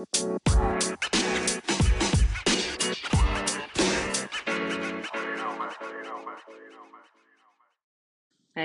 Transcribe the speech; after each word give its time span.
Hey, 0.00 0.08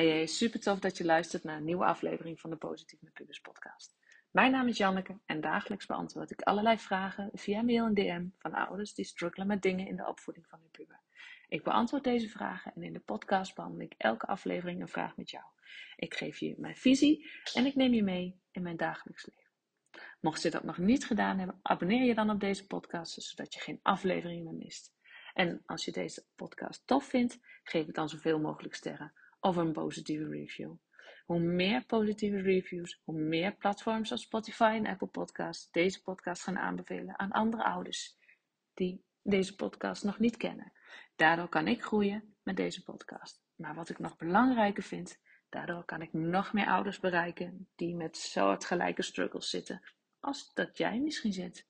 hey, 0.08 0.26
super 0.26 0.60
tof 0.60 0.80
dat 0.80 0.98
je 0.98 1.06
luistert 1.06 1.44
naar 1.44 1.58
een 1.58 1.64
nieuwe 1.64 1.86
aflevering 1.86 2.40
van 2.40 2.50
de 2.50 2.56
Positief 2.56 3.02
met 3.02 3.14
Pubers 3.14 3.40
podcast. 3.40 3.96
Mijn 4.32 4.52
naam 4.52 4.68
is 4.68 4.78
Janneke 4.78 5.18
en 5.26 5.42
dagelijks 5.42 5.86
beantwoord 5.86 6.32
ik 6.32 6.42
allerlei 6.42 6.78
vragen 6.78 7.30
via 7.34 7.62
mail 7.62 7.86
en 7.86 7.94
DM 7.94 8.26
van 8.38 8.54
ouders 8.54 8.94
die 8.94 9.06
struggelen 9.06 9.48
met 9.48 9.62
dingen 9.62 9.88
in 9.88 9.96
de 9.96 10.08
opvoeding 10.08 10.48
van 10.48 10.60
hun 10.60 10.72
puber. 10.72 11.00
Ik 11.48 11.64
beantwoord 11.64 12.04
deze 12.04 12.30
vragen 12.30 12.74
en 12.76 12.84
in 12.84 12.94
de 12.94 13.00
podcast 13.00 13.56
behandel 13.56 13.82
ik 13.82 13.94
elke 13.98 14.26
aflevering 14.26 14.82
een 14.82 14.88
vraag 14.88 15.18
met 15.18 15.30
jou. 15.30 15.46
Ik 15.96 16.14
geef 16.14 16.38
je 16.38 16.56
mijn 16.58 16.76
visie 16.76 17.30
en 17.54 17.66
ik 17.66 17.76
neem 17.76 17.94
je 17.94 18.04
mee 18.04 18.40
in 18.52 18.62
mijn 18.62 18.78
dagelijks 18.78 19.26
leven. 19.26 19.45
Mocht 20.26 20.42
je 20.42 20.50
dat 20.50 20.64
nog 20.64 20.78
niet 20.78 21.06
gedaan 21.06 21.38
hebben, 21.38 21.60
abonneer 21.62 22.04
je 22.04 22.16
dan 22.16 22.30
op 22.30 22.40
deze 22.40 22.68
podcast, 22.68 23.22
zodat 23.22 23.54
je 23.54 23.60
geen 23.60 23.80
aflevering 23.82 24.44
meer 24.44 24.54
mist. 24.54 24.94
En 25.34 25.64
als 25.66 25.86
je 25.86 25.92
deze 25.92 26.26
podcast 26.36 26.88
tof 26.88 27.06
vindt, 27.06 27.40
geef 27.64 27.86
het 27.86 27.96
dan 27.96 28.10
zoveel 28.10 28.40
mogelijk 28.40 28.76
sterren 28.76 29.14
of 29.40 29.56
een 29.56 29.72
positieve 29.72 30.28
review. 30.28 30.74
Hoe 31.26 31.40
meer 31.40 31.86
positieve 31.86 32.42
reviews, 32.42 33.02
hoe 33.04 33.20
meer 33.20 33.56
platforms 33.56 34.12
als 34.12 34.22
Spotify 34.22 34.74
en 34.76 34.88
Apple 34.88 35.08
Podcasts 35.08 35.72
deze 35.72 36.02
podcast 36.02 36.44
gaan 36.44 36.58
aanbevelen 36.58 37.20
aan 37.20 37.32
andere 37.32 37.64
ouders 37.64 38.18
die 38.74 39.04
deze 39.22 39.56
podcast 39.56 40.04
nog 40.04 40.20
niet 40.20 40.38
kennen. 40.38 40.74
Daardoor 41.16 41.50
kan 41.50 41.68
ik 41.68 41.84
groeien 41.84 42.36
met 42.44 42.58
deze 42.58 42.84
podcast. 42.84 43.44
Maar 43.56 43.76
wat 43.76 43.90
ik 43.90 44.00
nog 44.00 44.18
belangrijker 44.18 44.84
vind, 44.84 45.20
daardoor 45.50 45.84
kan 45.84 46.02
ik 46.02 46.14
nog 46.14 46.54
meer 46.54 46.68
ouders 46.68 47.00
bereiken 47.00 47.70
die 47.76 47.96
met 47.96 48.18
soortgelijke 48.18 49.02
struggles 49.02 49.50
zitten 49.50 49.82
als 50.26 50.52
dat 50.54 50.78
jij 50.78 51.00
misschien 51.00 51.34
zit. 51.34 51.66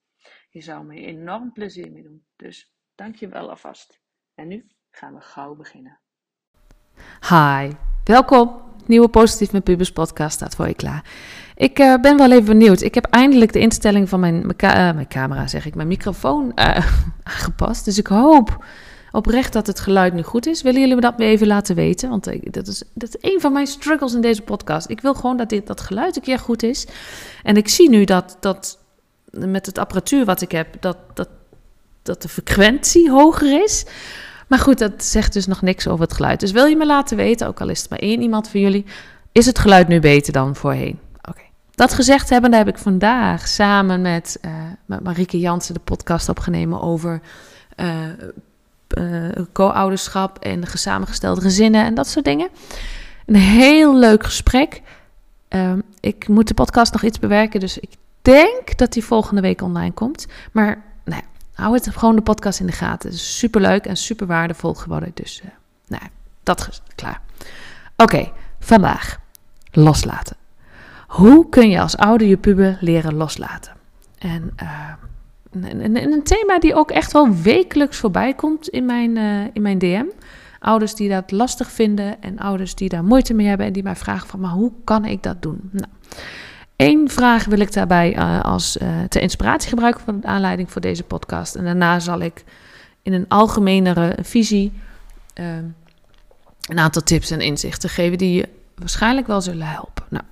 Je 0.49 0.61
zou 0.61 0.85
me 0.85 0.95
enorm 0.95 1.51
plezier 1.51 1.91
mee 1.91 2.03
doen. 2.03 2.25
Dus 2.35 2.73
dank 2.95 3.15
je 3.15 3.27
wel 3.27 3.49
alvast. 3.49 3.99
En 4.35 4.47
nu 4.47 4.67
gaan 4.91 5.13
we 5.13 5.21
gauw 5.21 5.55
beginnen. 5.55 5.99
Hi, 7.29 7.71
welkom. 8.03 8.61
Nieuwe 8.85 9.07
Positief 9.07 9.51
met 9.51 9.63
Pubers 9.63 9.91
podcast 9.91 10.35
staat 10.35 10.55
voor 10.55 10.67
je 10.67 10.73
klaar. 10.73 11.09
Ik 11.55 11.79
uh, 11.79 11.95
ben 11.95 12.17
wel 12.17 12.31
even 12.31 12.45
benieuwd. 12.45 12.81
Ik 12.81 12.95
heb 12.95 13.05
eindelijk 13.05 13.53
de 13.53 13.59
instelling 13.59 14.09
van 14.09 14.19
mijn, 14.19 14.45
mijn, 14.45 14.77
uh, 14.77 14.95
mijn 14.95 15.07
camera, 15.07 15.47
zeg 15.47 15.65
ik, 15.65 15.75
mijn 15.75 15.87
microfoon 15.87 16.51
uh, 16.55 16.77
aangepast. 17.23 17.85
Dus 17.85 17.97
ik 17.97 18.07
hoop 18.07 18.65
oprecht 19.15 19.53
dat 19.53 19.67
het 19.67 19.79
geluid 19.79 20.13
nu 20.13 20.23
goed 20.23 20.47
is. 20.47 20.61
Willen 20.61 20.79
jullie 20.79 20.95
me 20.95 21.01
dat 21.01 21.13
weer 21.17 21.27
even 21.27 21.47
laten 21.47 21.75
weten? 21.75 22.09
Want 22.09 22.53
dat 22.53 22.67
is, 22.67 22.83
dat 22.93 23.17
een 23.21 23.41
van 23.41 23.53
mijn 23.53 23.67
struggles 23.67 24.13
in 24.13 24.21
deze 24.21 24.41
podcast. 24.41 24.89
Ik 24.89 25.01
wil 25.01 25.13
gewoon 25.13 25.37
dat 25.37 25.49
dit, 25.49 25.67
dat 25.67 25.81
geluid 25.81 26.15
een 26.15 26.21
keer 26.21 26.39
goed 26.39 26.63
is. 26.63 26.87
En 27.43 27.57
ik 27.57 27.67
zie 27.67 27.89
nu 27.89 28.03
dat, 28.03 28.37
dat 28.39 28.79
met 29.31 29.65
het 29.65 29.77
apparatuur 29.77 30.25
wat 30.25 30.41
ik 30.41 30.51
heb, 30.51 30.67
dat, 30.79 30.97
dat, 31.13 31.29
dat 32.01 32.21
de 32.21 32.29
frequentie 32.29 33.11
hoger 33.11 33.63
is. 33.63 33.85
Maar 34.47 34.59
goed, 34.59 34.77
dat 34.77 35.03
zegt 35.03 35.33
dus 35.33 35.47
nog 35.47 35.61
niks 35.61 35.87
over 35.87 36.05
het 36.05 36.13
geluid. 36.13 36.39
Dus 36.39 36.51
wil 36.51 36.65
je 36.65 36.75
me 36.75 36.85
laten 36.85 37.17
weten, 37.17 37.47
ook 37.47 37.61
al 37.61 37.69
is 37.69 37.81
het 37.81 37.89
maar 37.89 37.99
één 37.99 38.21
iemand 38.21 38.47
van 38.47 38.59
jullie, 38.59 38.85
is 39.31 39.45
het 39.45 39.59
geluid 39.59 39.87
nu 39.87 39.99
beter 39.99 40.33
dan 40.33 40.55
voorheen? 40.55 40.99
Oké. 41.29 41.41
Dat 41.71 41.93
gezegd 41.93 42.29
hebben, 42.29 42.53
heb 42.53 42.67
ik 42.67 42.77
vandaag 42.77 43.47
samen 43.47 44.01
met, 44.01 44.37
uh, 44.45 44.51
met 44.85 45.03
Marieke 45.03 45.39
Jansen 45.39 45.73
de 45.73 45.79
podcast 45.79 46.29
opgenomen 46.29 46.81
over 46.81 47.21
uh, 47.75 47.87
uh, 48.97 49.29
co-ouderschap 49.53 50.39
en 50.39 50.63
samengestelde 50.73 51.41
gezinnen 51.41 51.85
en 51.85 51.93
dat 51.93 52.07
soort 52.07 52.25
dingen. 52.25 52.49
Een 53.25 53.35
heel 53.35 53.97
leuk 53.97 54.23
gesprek. 54.23 54.81
Ehm, 55.47 55.79
ik 55.99 56.27
moet 56.27 56.47
de 56.47 56.53
podcast 56.53 56.93
nog 56.93 57.03
iets 57.03 57.19
bewerken, 57.19 57.59
dus 57.59 57.77
ik 57.77 57.89
denk 58.21 58.77
dat 58.77 58.93
die 58.93 59.03
volgende 59.03 59.41
week 59.41 59.61
online 59.61 59.93
komt. 59.93 60.27
Maar 60.51 60.83
nou 61.03 61.21
ja, 61.21 61.27
hou 61.63 61.73
het 61.73 61.89
gewoon 61.89 62.15
de 62.15 62.21
podcast 62.21 62.59
in 62.59 62.65
de 62.65 62.71
gaten. 62.71 63.09
Het 63.09 63.19
super 63.19 63.61
leuk 63.61 63.85
en 63.85 63.97
super 63.97 64.27
waardevol 64.27 64.73
geworden. 64.73 65.11
Dus, 65.13 65.41
uh, 65.43 65.49
nou, 65.87 66.03
dat 66.43 66.67
is 66.69 66.81
klaar. 66.95 67.21
Oké, 67.97 68.31
vandaag 68.59 69.17
loslaten. 69.71 70.35
Hoe 71.07 71.49
kun 71.49 71.69
je 71.69 71.81
als 71.81 71.97
ouder 71.97 72.27
je 72.27 72.37
puber 72.37 72.77
leren 72.81 73.15
loslaten? 73.15 73.73
En 74.17 74.53
uh, 74.63 74.93
een, 75.63 76.11
een, 76.11 76.23
thema 76.23 76.59
die 76.59 76.75
ook 76.75 76.91
echt 76.91 77.11
wel 77.11 77.35
wekelijks 77.35 77.97
voorbij 77.97 78.33
komt 78.33 78.67
in 78.67 78.85
mijn, 78.85 79.15
uh, 79.15 79.41
in 79.53 79.61
mijn 79.61 79.77
DM. 79.77 80.05
Ouders 80.59 80.95
die 80.95 81.09
dat 81.09 81.31
lastig 81.31 81.71
vinden 81.71 82.21
en 82.21 82.39
ouders 82.39 82.75
die 82.75 82.89
daar 82.89 83.03
moeite 83.03 83.33
mee 83.33 83.47
hebben 83.47 83.65
en 83.65 83.73
die 83.73 83.83
mij 83.83 83.95
vragen 83.95 84.27
van, 84.27 84.39
maar 84.39 84.51
hoe 84.51 84.71
kan 84.83 85.05
ik 85.05 85.23
dat 85.23 85.41
doen? 85.41 85.69
Nou, 85.71 85.87
Eén 86.75 87.09
vraag 87.09 87.45
wil 87.45 87.59
ik 87.59 87.73
daarbij 87.73 88.17
uh, 88.17 88.41
als 88.41 88.77
uh, 88.77 89.03
ter 89.09 89.21
inspiratie 89.21 89.69
gebruiken 89.69 90.01
voor 90.01 90.19
de 90.19 90.27
aanleiding 90.27 90.71
voor 90.71 90.81
deze 90.81 91.03
podcast. 91.03 91.55
En 91.55 91.63
daarna 91.63 91.99
zal 91.99 92.19
ik 92.19 92.43
in 93.01 93.13
een 93.13 93.27
algemenere 93.27 94.17
visie 94.21 94.71
een 96.69 96.79
aantal 96.79 97.01
tips 97.01 97.31
en 97.31 97.41
inzichten 97.41 97.89
geven 97.89 98.17
die 98.17 98.35
je 98.35 98.49
waarschijnlijk 98.75 99.27
wel 99.27 99.41
zullen 99.41 99.67
helpen. 99.67 100.03
Nou, 100.09 100.23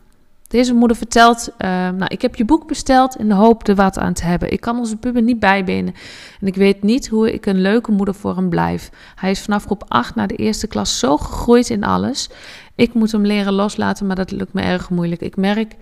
deze 0.53 0.73
moeder 0.73 0.97
vertelt, 0.97 1.49
nou, 1.57 2.05
ik 2.07 2.21
heb 2.21 2.35
je 2.35 2.45
boek 2.45 2.67
besteld 2.67 3.15
in 3.15 3.27
de 3.27 3.33
hoop 3.33 3.67
er 3.67 3.75
wat 3.75 3.99
aan 3.99 4.13
te 4.13 4.25
hebben. 4.25 4.51
Ik 4.51 4.61
kan 4.61 4.77
onze 4.77 4.97
puber 4.97 5.21
niet 5.21 5.39
bijbenen 5.39 5.93
en 6.39 6.47
ik 6.47 6.55
weet 6.55 6.83
niet 6.83 7.07
hoe 7.07 7.33
ik 7.33 7.45
een 7.45 7.61
leuke 7.61 7.91
moeder 7.91 8.15
voor 8.15 8.35
hem 8.35 8.49
blijf. 8.49 8.89
Hij 9.15 9.31
is 9.31 9.41
vanaf 9.41 9.65
groep 9.65 9.83
8 9.87 10.15
naar 10.15 10.27
de 10.27 10.35
eerste 10.35 10.67
klas 10.67 10.99
zo 10.99 11.17
gegroeid 11.17 11.69
in 11.69 11.83
alles. 11.83 12.29
Ik 12.75 12.93
moet 12.93 13.11
hem 13.11 13.25
leren 13.25 13.53
loslaten, 13.53 14.07
maar 14.07 14.15
dat 14.15 14.31
lukt 14.31 14.53
me 14.53 14.61
erg 14.61 14.89
moeilijk. 14.89 15.21
Ik 15.21 15.35
merk 15.35 15.75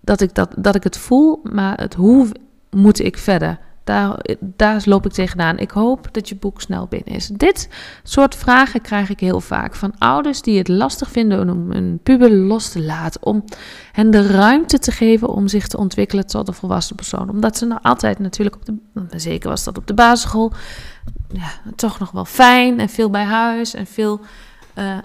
dat 0.00 0.20
ik, 0.20 0.34
dat, 0.34 0.54
dat 0.56 0.74
ik 0.74 0.84
het 0.84 0.98
voel, 0.98 1.40
maar 1.42 1.80
het 1.80 1.94
hoe 1.94 2.28
moet 2.70 3.00
ik 3.00 3.18
verder? 3.18 3.58
Daar, 3.86 4.24
daar 4.40 4.82
loop 4.84 5.06
ik 5.06 5.12
tegenaan. 5.12 5.58
Ik 5.58 5.70
hoop 5.70 6.08
dat 6.12 6.28
je 6.28 6.34
boek 6.34 6.60
snel 6.60 6.86
binnen 6.86 7.14
is. 7.14 7.26
Dit 7.26 7.68
soort 8.02 8.34
vragen 8.34 8.80
krijg 8.80 9.10
ik 9.10 9.20
heel 9.20 9.40
vaak 9.40 9.74
van 9.74 9.94
ouders 9.98 10.42
die 10.42 10.58
het 10.58 10.68
lastig 10.68 11.10
vinden 11.10 11.50
om 11.50 11.72
een 11.72 12.00
puber 12.02 12.30
los 12.30 12.68
te 12.68 12.82
laten. 12.82 13.22
Om 13.22 13.44
hen 13.92 14.10
de 14.10 14.26
ruimte 14.26 14.78
te 14.78 14.90
geven 14.90 15.28
om 15.28 15.48
zich 15.48 15.66
te 15.66 15.76
ontwikkelen 15.76 16.26
tot 16.26 16.48
een 16.48 16.54
volwassen 16.54 16.96
persoon. 16.96 17.30
Omdat 17.30 17.56
ze 17.56 17.66
nou 17.66 17.80
altijd 17.82 18.18
natuurlijk, 18.18 18.56
op 18.56 18.64
de, 18.64 19.18
zeker 19.18 19.48
was 19.48 19.64
dat 19.64 19.78
op 19.78 19.86
de 19.86 19.94
basisschool, 19.94 20.52
ja, 21.32 21.48
toch 21.76 21.98
nog 21.98 22.10
wel 22.10 22.24
fijn 22.24 22.80
en 22.80 22.88
veel 22.88 23.10
bij 23.10 23.24
huis 23.24 23.74
en 23.74 23.86
veel 23.86 24.20
uh, 24.78 24.98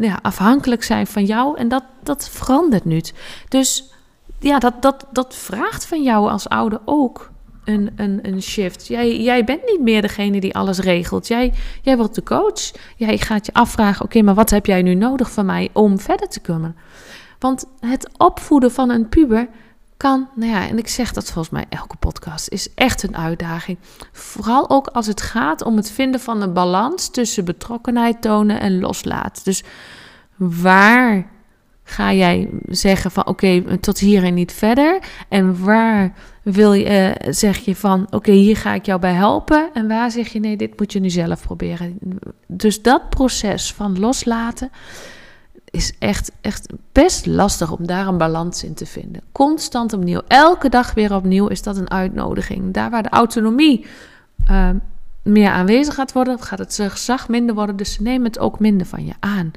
ja, 0.00 0.18
afhankelijk 0.22 0.82
zijn 0.82 1.06
van 1.06 1.24
jou. 1.24 1.58
En 1.58 1.68
dat, 1.68 1.84
dat 2.02 2.28
verandert 2.28 2.84
nu. 2.84 3.00
Dus 3.48 3.92
ja, 4.38 4.58
dat, 4.58 4.82
dat, 4.82 5.06
dat 5.12 5.34
vraagt 5.34 5.86
van 5.86 6.02
jou 6.02 6.30
als 6.30 6.48
ouder 6.48 6.80
ook 6.84 7.32
een, 7.64 7.90
een, 7.96 8.18
een 8.22 8.42
shift. 8.42 8.86
Jij, 8.86 9.20
jij 9.20 9.44
bent 9.44 9.60
niet 9.66 9.80
meer 9.80 10.02
degene 10.02 10.40
die 10.40 10.54
alles 10.54 10.78
regelt. 10.78 11.26
Jij, 11.26 11.52
jij 11.82 11.96
wordt 11.96 12.14
de 12.14 12.22
coach. 12.22 12.72
Jij 12.96 13.18
gaat 13.18 13.46
je 13.46 13.52
afvragen: 13.52 14.04
oké, 14.04 14.22
maar 14.22 14.34
wat 14.34 14.50
heb 14.50 14.66
jij 14.66 14.82
nu 14.82 14.94
nodig 14.94 15.30
van 15.30 15.46
mij 15.46 15.70
om 15.72 15.98
verder 15.98 16.28
te 16.28 16.40
komen? 16.40 16.76
Want 17.38 17.64
het 17.80 18.08
opvoeden 18.16 18.72
van 18.72 18.90
een 18.90 19.08
puber 19.08 19.48
kan, 19.96 20.28
nou 20.34 20.50
ja, 20.50 20.68
en 20.68 20.78
ik 20.78 20.88
zeg 20.88 21.12
dat 21.12 21.24
volgens 21.24 21.50
mij 21.50 21.64
elke 21.68 21.96
podcast, 21.96 22.48
is 22.48 22.74
echt 22.74 23.02
een 23.02 23.16
uitdaging. 23.16 23.78
Vooral 24.12 24.70
ook 24.70 24.86
als 24.86 25.06
het 25.06 25.20
gaat 25.20 25.62
om 25.64 25.76
het 25.76 25.90
vinden 25.90 26.20
van 26.20 26.42
een 26.42 26.52
balans 26.52 27.10
tussen 27.10 27.44
betrokkenheid 27.44 28.22
tonen 28.22 28.60
en 28.60 28.80
loslaten. 28.80 29.44
Dus 29.44 29.62
waar 30.36 31.30
ga 31.84 32.12
jij 32.12 32.48
zeggen 32.68 33.10
van 33.10 33.26
oké, 33.26 33.78
tot 33.78 33.98
hier 33.98 34.24
en 34.24 34.34
niet 34.34 34.52
verder? 34.52 34.98
En 35.28 35.64
waar 35.64 36.12
wil 36.42 36.72
je, 36.72 37.16
uh, 37.24 37.32
zeg 37.32 37.58
je 37.58 37.76
van 37.76 38.06
oké, 38.10 38.32
hier 38.32 38.56
ga 38.56 38.74
ik 38.74 38.86
jou 38.86 39.00
bij 39.00 39.12
helpen? 39.12 39.70
En 39.72 39.88
waar 39.88 40.10
zeg 40.10 40.28
je 40.28 40.40
nee, 40.40 40.56
dit 40.56 40.78
moet 40.78 40.92
je 40.92 41.00
nu 41.00 41.10
zelf 41.10 41.42
proberen? 41.42 41.98
Dus 42.46 42.82
dat 42.82 43.08
proces 43.08 43.72
van 43.72 43.98
loslaten 43.98 44.70
is 45.70 45.92
echt, 45.98 46.32
echt 46.40 46.72
best 46.92 47.26
lastig 47.26 47.70
om 47.70 47.86
daar 47.86 48.06
een 48.06 48.18
balans 48.18 48.64
in 48.64 48.74
te 48.74 48.86
vinden. 48.86 49.22
Constant 49.32 49.92
opnieuw, 49.92 50.20
elke 50.28 50.68
dag 50.68 50.94
weer 50.94 51.14
opnieuw 51.14 51.46
is 51.46 51.62
dat 51.62 51.76
een 51.76 51.90
uitnodiging. 51.90 52.72
Daar 52.72 52.90
waar 52.90 53.02
de 53.02 53.08
autonomie 53.08 53.86
uh, 54.50 54.68
meer 55.22 55.50
aanwezig 55.50 55.94
gaat 55.94 56.12
worden, 56.12 56.42
gaat 56.42 56.58
het 56.58 56.80
gezag 56.88 57.28
minder 57.28 57.54
worden, 57.54 57.76
dus 57.76 57.92
ze 57.92 58.02
nemen 58.02 58.26
het 58.26 58.38
ook 58.38 58.58
minder 58.58 58.86
van 58.86 59.04
je 59.04 59.12
aan. 59.20 59.52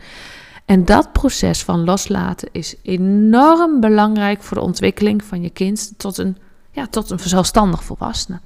En 0.67 0.85
dat 0.85 1.11
proces 1.11 1.63
van 1.63 1.83
loslaten 1.83 2.49
is 2.51 2.75
enorm 2.81 3.79
belangrijk 3.79 4.43
voor 4.43 4.57
de 4.57 4.63
ontwikkeling 4.63 5.23
van 5.23 5.41
je 5.41 5.49
kind 5.49 5.93
tot 5.97 6.17
een, 6.17 6.37
ja, 6.71 6.87
tot 6.87 7.09
een 7.09 7.19
zelfstandig 7.19 7.83
volwassene. 7.83 8.39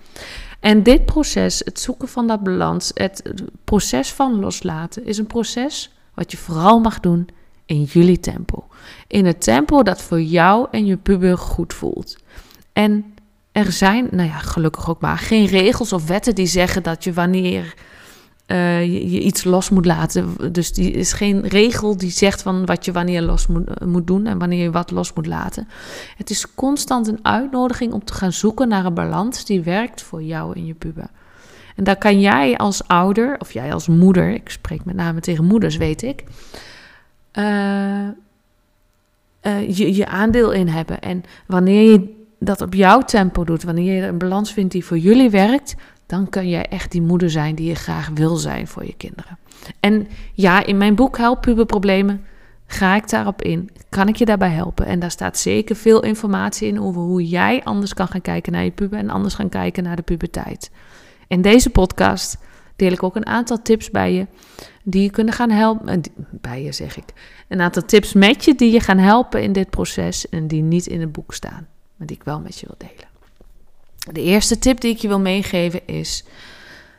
En 0.59 0.83
dit 0.83 1.05
proces, 1.05 1.61
het 1.65 1.79
zoeken 1.79 2.07
van 2.07 2.27
dat 2.27 2.43
balans, 2.43 2.91
het 2.93 3.31
proces 3.63 4.11
van 4.11 4.39
loslaten, 4.39 5.05
is 5.05 5.17
een 5.17 5.27
proces 5.27 5.91
wat 6.13 6.31
je 6.31 6.37
vooral 6.37 6.79
mag 6.79 6.99
doen 6.99 7.27
in 7.65 7.83
jullie 7.83 8.19
tempo. 8.19 8.67
In 9.07 9.25
het 9.25 9.41
tempo 9.41 9.83
dat 9.83 10.01
voor 10.01 10.21
jou 10.21 10.67
en 10.71 10.85
je 10.85 10.97
puber 10.97 11.37
goed 11.37 11.73
voelt. 11.73 12.17
En 12.73 13.13
er 13.51 13.71
zijn, 13.71 14.07
nou 14.11 14.29
ja, 14.29 14.37
gelukkig 14.37 14.89
ook 14.89 15.01
maar 15.01 15.17
geen 15.17 15.45
regels 15.45 15.93
of 15.93 16.07
wetten 16.07 16.35
die 16.35 16.45
zeggen 16.45 16.83
dat 16.83 17.03
je 17.03 17.13
wanneer 17.13 17.73
uh, 18.51 18.83
je, 18.83 19.19
iets 19.19 19.43
los 19.43 19.69
moet 19.69 19.85
laten. 19.85 20.53
Dus 20.53 20.73
die 20.73 20.91
is 20.91 21.13
geen 21.13 21.47
regel 21.47 21.97
die 21.97 22.09
zegt 22.09 22.41
van 22.41 22.65
wat 22.65 22.85
je 22.85 22.91
wanneer 22.91 23.21
los 23.21 23.47
moet, 23.47 23.85
moet 23.85 24.07
doen 24.07 24.25
en 24.25 24.37
wanneer 24.37 24.63
je 24.63 24.71
wat 24.71 24.91
los 24.91 25.13
moet 25.13 25.27
laten. 25.27 25.67
Het 26.17 26.29
is 26.29 26.53
constant 26.55 27.07
een 27.07 27.19
uitnodiging 27.21 27.93
om 27.93 28.03
te 28.03 28.13
gaan 28.13 28.33
zoeken 28.33 28.67
naar 28.67 28.85
een 28.85 28.93
balans 28.93 29.45
die 29.45 29.61
werkt 29.61 30.01
voor 30.01 30.23
jou 30.23 30.55
en 30.55 30.65
je 30.65 30.73
puber. 30.73 31.07
En 31.75 31.83
daar 31.83 31.97
kan 31.97 32.19
jij 32.19 32.57
als 32.57 32.87
ouder, 32.87 33.35
of 33.39 33.51
jij 33.51 33.73
als 33.73 33.87
moeder, 33.87 34.29
ik 34.29 34.49
spreek 34.49 34.85
met 34.85 34.95
name 34.95 35.19
tegen 35.19 35.45
moeders, 35.45 35.77
weet 35.77 36.01
ik, 36.01 36.23
uh, 37.33 38.07
je, 39.67 39.95
je 39.95 40.07
aandeel 40.07 40.51
in 40.51 40.67
hebben. 40.67 41.01
En 41.01 41.23
wanneer 41.45 41.91
je 41.91 42.19
dat 42.39 42.61
op 42.61 42.73
jouw 42.73 43.01
tempo 43.01 43.43
doet, 43.43 43.63
wanneer 43.63 43.95
je 43.95 44.07
een 44.07 44.17
balans 44.17 44.53
vindt 44.53 44.71
die 44.71 44.85
voor 44.85 44.97
jullie 44.97 45.29
werkt, 45.29 45.75
dan 46.11 46.29
kun 46.29 46.49
jij 46.49 46.65
echt 46.65 46.91
die 46.91 47.01
moeder 47.01 47.29
zijn 47.29 47.55
die 47.55 47.67
je 47.67 47.75
graag 47.75 48.09
wil 48.13 48.35
zijn 48.35 48.67
voor 48.67 48.85
je 48.85 48.93
kinderen. 48.97 49.37
En 49.79 50.07
ja, 50.33 50.65
in 50.65 50.77
mijn 50.77 50.95
boek 50.95 51.17
Help 51.17 51.41
Puberproblemen 51.41 52.25
ga 52.65 52.95
ik 52.95 53.09
daarop 53.09 53.41
in. 53.41 53.69
Kan 53.89 54.07
ik 54.07 54.15
je 54.15 54.25
daarbij 54.25 54.49
helpen? 54.49 54.85
En 54.85 54.99
daar 54.99 55.11
staat 55.11 55.37
zeker 55.37 55.75
veel 55.75 56.03
informatie 56.03 56.67
in 56.67 56.81
over 56.81 57.01
hoe 57.01 57.27
jij 57.27 57.63
anders 57.63 57.93
kan 57.93 58.07
gaan 58.07 58.21
kijken 58.21 58.51
naar 58.51 58.63
je 58.63 58.71
puber 58.71 58.99
en 58.99 59.09
anders 59.09 59.33
gaan 59.33 59.49
kijken 59.49 59.83
naar 59.83 59.95
de 59.95 60.01
puberteit. 60.01 60.71
In 61.27 61.41
deze 61.41 61.69
podcast 61.69 62.37
deel 62.75 62.91
ik 62.91 63.03
ook 63.03 63.15
een 63.15 63.25
aantal 63.25 63.61
tips 63.61 63.89
bij 63.89 64.13
je 64.13 64.27
die 64.83 65.01
je 65.01 65.09
kunnen 65.09 65.33
gaan 65.33 65.49
helpen. 65.49 65.87
Eh, 65.87 65.97
bij 66.31 66.63
je 66.63 66.71
zeg 66.71 66.97
ik. 66.97 67.13
Een 67.47 67.61
aantal 67.61 67.85
tips 67.85 68.13
met 68.13 68.45
je 68.45 68.55
die 68.55 68.71
je 68.71 68.79
gaan 68.79 68.97
helpen 68.97 69.43
in 69.43 69.53
dit 69.53 69.69
proces 69.69 70.29
en 70.29 70.47
die 70.47 70.61
niet 70.61 70.87
in 70.87 71.01
het 71.01 71.11
boek 71.11 71.33
staan, 71.33 71.67
maar 71.95 72.07
die 72.07 72.15
ik 72.15 72.23
wel 72.23 72.39
met 72.39 72.59
je 72.59 72.65
wil 72.67 72.89
delen. 72.89 73.10
De 74.09 74.21
eerste 74.21 74.59
tip 74.59 74.81
die 74.81 74.93
ik 74.93 74.97
je 74.97 75.07
wil 75.07 75.19
meegeven 75.19 75.87
is 75.87 76.23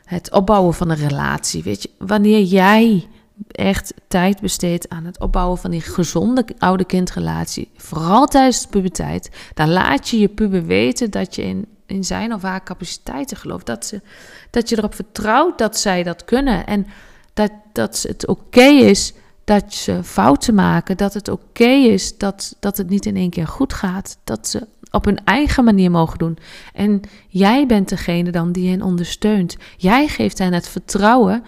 het 0.04 0.32
opbouwen 0.32 0.74
van 0.74 0.90
een 0.90 1.08
relatie. 1.08 1.62
Weet 1.62 1.82
je, 1.82 1.90
wanneer 1.98 2.42
jij 2.42 3.08
echt 3.50 3.94
tijd 4.08 4.40
besteedt 4.40 4.88
aan 4.88 5.04
het 5.04 5.20
opbouwen 5.20 5.58
van 5.58 5.70
die 5.70 5.80
gezonde 5.80 6.44
oude-kindrelatie, 6.58 7.70
vooral 7.76 8.26
tijdens 8.26 8.62
de 8.62 8.68
puberteit, 8.68 9.30
dan 9.54 9.70
laat 9.70 10.08
je 10.08 10.18
je 10.18 10.28
puber 10.28 10.66
weten 10.66 11.10
dat 11.10 11.34
je 11.34 11.42
in, 11.42 11.66
in 11.86 12.04
zijn 12.04 12.34
of 12.34 12.42
haar 12.42 12.62
capaciteiten 12.62 13.36
gelooft. 13.36 13.66
Dat, 13.66 13.86
ze, 13.86 14.00
dat 14.50 14.68
je 14.68 14.78
erop 14.78 14.94
vertrouwt 14.94 15.58
dat 15.58 15.78
zij 15.78 16.02
dat 16.02 16.24
kunnen 16.24 16.66
en 16.66 16.86
dat, 17.34 17.50
dat 17.72 18.04
het 18.08 18.26
oké 18.26 18.64
is 18.64 19.12
dat 19.44 19.74
ze 19.74 20.04
fouten 20.04 20.54
maken, 20.54 20.96
dat 20.96 21.14
het 21.14 21.28
oké 21.28 21.70
is 21.70 22.18
dat, 22.18 22.56
dat 22.60 22.76
het 22.76 22.88
niet 22.88 23.06
in 23.06 23.16
één 23.16 23.30
keer 23.30 23.46
goed 23.46 23.72
gaat, 23.72 24.18
dat 24.24 24.48
ze 24.48 24.66
op 24.92 25.04
hun 25.04 25.24
eigen 25.24 25.64
manier 25.64 25.90
mogen 25.90 26.18
doen. 26.18 26.38
En 26.72 27.00
jij 27.28 27.66
bent 27.66 27.88
degene 27.88 28.30
dan 28.30 28.52
die 28.52 28.70
hen 28.70 28.82
ondersteunt. 28.82 29.56
Jij 29.76 30.08
geeft 30.08 30.38
hen 30.38 30.52
het 30.52 30.68
vertrouwen 30.68 31.42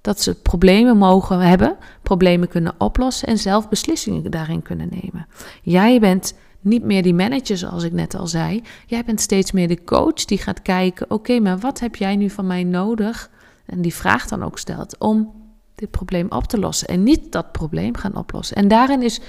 dat 0.00 0.20
ze 0.20 0.34
problemen 0.34 0.96
mogen 0.96 1.40
hebben, 1.40 1.76
problemen 2.02 2.48
kunnen 2.48 2.74
oplossen 2.78 3.28
en 3.28 3.38
zelf 3.38 3.68
beslissingen 3.68 4.30
daarin 4.30 4.62
kunnen 4.62 4.88
nemen. 4.90 5.26
Jij 5.62 6.00
bent 6.00 6.34
niet 6.60 6.84
meer 6.84 7.02
die 7.02 7.14
manager 7.14 7.58
zoals 7.58 7.82
ik 7.82 7.92
net 7.92 8.14
al 8.14 8.26
zei. 8.26 8.62
Jij 8.86 9.04
bent 9.04 9.20
steeds 9.20 9.52
meer 9.52 9.68
de 9.68 9.84
coach 9.84 10.24
die 10.24 10.38
gaat 10.38 10.62
kijken: 10.62 11.10
oké, 11.10 11.40
maar 11.40 11.58
wat 11.58 11.80
heb 11.80 11.96
jij 11.96 12.16
nu 12.16 12.30
van 12.30 12.46
mij 12.46 12.64
nodig? 12.64 13.30
En 13.66 13.82
die 13.82 13.94
vraag 13.94 14.26
dan 14.26 14.42
ook 14.42 14.58
stelt 14.58 14.98
om 14.98 15.32
dit 15.74 15.90
probleem 15.90 16.26
op 16.28 16.44
te 16.44 16.58
lossen 16.58 16.88
en 16.88 17.02
niet 17.02 17.32
dat 17.32 17.52
probleem 17.52 17.96
gaan 17.96 18.16
oplossen. 18.16 18.56
En 18.56 18.68
daarin 18.68 19.02
is 19.02 19.20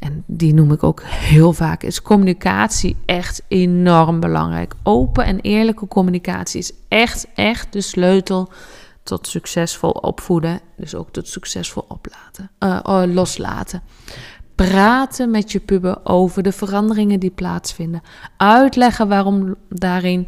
en 0.00 0.24
die 0.26 0.54
noem 0.54 0.72
ik 0.72 0.82
ook 0.82 1.02
heel 1.04 1.52
vaak, 1.52 1.82
is 1.82 2.02
communicatie 2.02 2.96
echt 3.06 3.42
enorm 3.48 4.20
belangrijk. 4.20 4.74
Open 4.82 5.24
en 5.24 5.40
eerlijke 5.40 5.88
communicatie 5.88 6.60
is 6.60 6.72
echt, 6.88 7.26
echt 7.34 7.72
de 7.72 7.80
sleutel 7.80 8.52
tot 9.02 9.26
succesvol 9.26 9.90
opvoeden. 9.90 10.60
Dus 10.76 10.94
ook 10.94 11.12
tot 11.12 11.28
succesvol 11.28 11.84
oplaten, 11.88 12.50
uh, 12.58 13.02
loslaten. 13.06 13.82
Praten 14.54 15.30
met 15.30 15.52
je 15.52 15.60
puber 15.60 15.98
over 16.04 16.42
de 16.42 16.52
veranderingen 16.52 17.20
die 17.20 17.30
plaatsvinden. 17.30 18.02
Uitleggen 18.36 19.08
waarom 19.08 19.54
daarin 19.68 20.26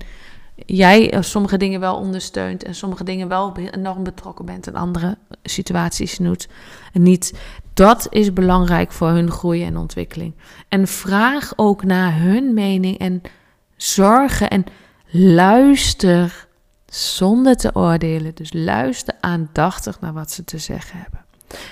jij 0.67 1.13
eh, 1.13 1.23
sommige 1.23 1.57
dingen 1.57 1.81
wel 1.81 1.97
ondersteunt 1.97 2.63
en 2.63 2.75
sommige 2.75 3.05
dingen 3.05 3.29
wel 3.29 3.57
enorm 3.57 4.03
betrokken 4.03 4.45
bent 4.45 4.67
en 4.67 4.75
andere 4.75 5.19
situaties 5.43 6.17
doet. 6.17 6.49
Niet. 6.93 7.41
Dat 7.75 8.07
is 8.11 8.33
belangrijk 8.33 8.93
voor 8.93 9.09
hun 9.09 9.31
groei 9.31 9.65
en 9.65 9.77
ontwikkeling. 9.77 10.35
En 10.69 10.87
vraag 10.87 11.53
ook 11.57 11.85
naar 11.85 12.19
hun 12.21 12.55
mening 12.55 12.99
en 12.99 13.23
zorgen 13.77 14.51
en 14.51 14.65
luister 15.11 16.47
zonder 16.87 17.57
te 17.57 17.71
oordelen. 17.75 18.35
Dus 18.35 18.53
luister 18.53 19.15
aandachtig 19.21 20.01
naar 20.01 20.13
wat 20.13 20.31
ze 20.31 20.45
te 20.45 20.59
zeggen 20.59 20.99
hebben. 20.99 21.25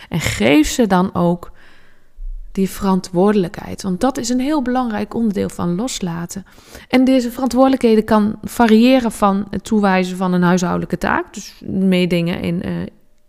En 0.09 0.21
geef 0.21 0.69
ze 0.69 0.87
dan 0.87 1.15
ook 1.15 1.51
die 2.52 2.70
verantwoordelijkheid. 2.70 3.82
Want 3.82 4.00
dat 4.00 4.19
is 4.19 4.29
een 4.29 4.41
heel 4.41 4.62
belangrijk 4.62 5.14
onderdeel 5.14 5.49
van 5.49 5.75
loslaten. 5.75 6.47
En 6.88 7.05
deze 7.05 7.31
verantwoordelijkheden 7.31 8.05
kan 8.05 8.38
variëren 8.43 9.12
van 9.12 9.47
het 9.50 9.64
toewijzen 9.64 10.17
van 10.17 10.32
een 10.32 10.43
huishoudelijke 10.43 10.99
taak, 10.99 11.35
dus 11.35 11.61
meedingen 11.67 12.41
in, 12.41 12.69
uh, 12.69 12.73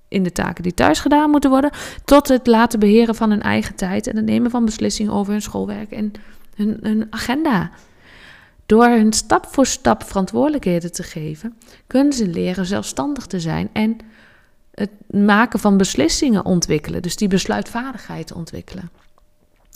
in 0.07 0.23
de 0.23 0.31
taken 0.31 0.63
die 0.63 0.73
thuis 0.73 0.99
gedaan 0.99 1.29
moeten 1.29 1.49
worden, 1.49 1.71
tot 2.05 2.27
het 2.27 2.47
laten 2.47 2.79
beheren 2.79 3.15
van 3.15 3.29
hun 3.29 3.41
eigen 3.41 3.75
tijd 3.75 4.07
en 4.07 4.15
het 4.15 4.25
nemen 4.25 4.51
van 4.51 4.65
beslissingen 4.65 5.13
over 5.13 5.31
hun 5.31 5.41
schoolwerk 5.41 5.91
en 5.91 6.11
hun, 6.55 6.77
hun 6.81 7.07
agenda. 7.09 7.71
Door 8.65 8.87
hun 8.87 9.13
stap 9.13 9.45
voor 9.45 9.65
stap 9.65 10.03
verantwoordelijkheden 10.03 10.91
te 10.91 11.03
geven, 11.03 11.57
kunnen 11.87 12.13
ze 12.13 12.27
leren 12.27 12.65
zelfstandig 12.65 13.25
te 13.25 13.39
zijn 13.39 13.69
en 13.73 13.97
het 14.71 14.91
maken 15.09 15.59
van 15.59 15.77
beslissingen 15.77 16.45
ontwikkelen, 16.45 17.01
dus 17.01 17.15
die 17.15 17.27
besluitvaardigheid 17.27 18.33
ontwikkelen. 18.33 18.89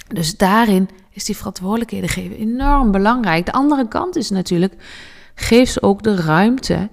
Dus 0.07 0.37
daarin 0.37 0.89
is 1.11 1.25
die 1.25 1.37
verantwoordelijkheden 1.37 2.09
geven 2.09 2.37
enorm 2.37 2.91
belangrijk. 2.91 3.45
De 3.45 3.51
andere 3.51 3.87
kant 3.87 4.15
is 4.15 4.29
natuurlijk, 4.29 4.73
geef 5.35 5.69
ze 5.69 5.81
ook 5.81 6.03
de 6.03 6.15
ruimte 6.15 6.89